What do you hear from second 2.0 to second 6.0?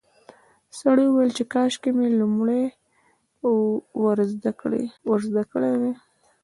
لومړی ور زده کړي وای.